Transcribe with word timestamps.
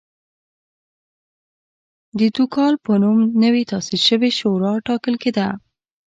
د 2.19 2.21
دوکال 2.35 2.73
په 2.85 2.91
نوم 3.01 3.19
نوې 3.43 3.63
تاسیس 3.71 4.01
شوې 4.09 4.29
شورا 4.39 4.73
ټاکل 4.87 5.15
کېده. 5.23 5.47